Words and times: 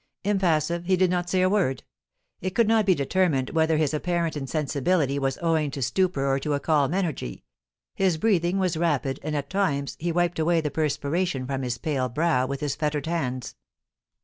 Impassive, 0.23 0.85
he 0.85 0.95
did 0.97 1.11
not 1.11 1.29
say 1.29 1.43
a 1.43 1.47
word. 1.49 1.83
It 2.39 2.55
could 2.55 2.67
not 2.67 2.87
be 2.87 2.95
determined 2.95 3.51
whether 3.51 3.77
this 3.77 3.93
apparent 3.93 4.35
insensibility 4.35 5.19
was 5.19 5.37
owing 5.43 5.69
to 5.69 5.81
stupor 5.83 6.25
or 6.25 6.39
to 6.39 6.55
a 6.55 6.59
calm 6.59 6.91
energy; 6.91 7.43
his 7.93 8.17
breathing 8.17 8.57
was 8.57 8.75
rapid, 8.77 9.19
and, 9.21 9.35
at 9.35 9.51
times, 9.51 9.95
he 9.99 10.11
wiped 10.11 10.39
away 10.39 10.59
the 10.59 10.71
perspiration 10.71 11.45
from 11.45 11.61
his 11.61 11.77
pale 11.77 12.09
brow 12.09 12.47
with 12.47 12.61
his 12.61 12.75
fettered 12.75 13.05
hands. 13.05 13.55